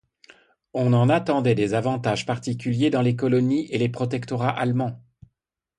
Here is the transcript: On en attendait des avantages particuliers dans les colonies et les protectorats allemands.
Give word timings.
On 0.73 0.93
en 0.93 1.09
attendait 1.09 1.53
des 1.53 1.75
avantages 1.75 2.25
particuliers 2.25 2.89
dans 2.89 3.03
les 3.03 3.15
colonies 3.15 3.67
et 3.71 3.77
les 3.77 3.87
protectorats 3.87 4.49
allemands. 4.49 4.99